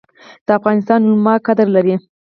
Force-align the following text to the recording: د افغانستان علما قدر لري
د 0.45 0.47
افغانستان 0.59 0.99
علما 1.07 1.35
قدر 1.45 1.67
لري 1.75 1.95